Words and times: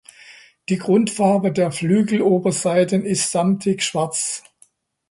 Die 0.69 0.79
Grundfarbe 0.79 1.51
der 1.51 1.71
Flügeloberseiten 1.71 3.05
ist 3.05 3.31
samtig 3.31 3.83
schwarz. 3.83 4.43